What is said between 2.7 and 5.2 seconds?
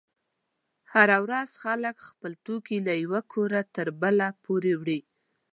له یوه کوره تر بله پورې وړي.